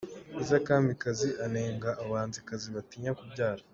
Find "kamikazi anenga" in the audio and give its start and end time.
0.67-1.89